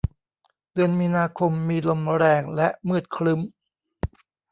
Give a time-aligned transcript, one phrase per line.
[0.73, 3.39] เดือนมีนาคมมีลมแรงและมืดครึ้ม